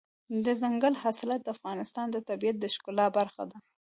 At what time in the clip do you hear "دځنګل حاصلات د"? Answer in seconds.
0.45-1.47